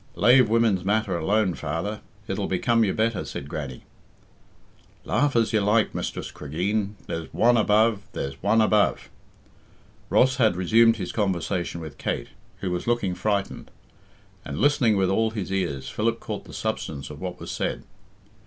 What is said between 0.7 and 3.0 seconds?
matters alone, father; it'll become you